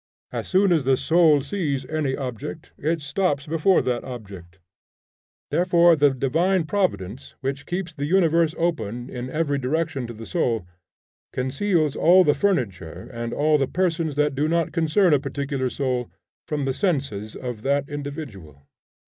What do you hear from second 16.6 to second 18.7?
the senses of that individual.